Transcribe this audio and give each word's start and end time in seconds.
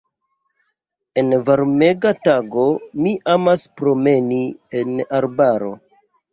En 1.21 1.29
varmega 1.49 2.15
tago 2.29 2.65
mi 3.03 3.15
amas 3.37 3.69
promeni 3.79 4.43
en 4.83 5.01
arbaro. 5.23 5.75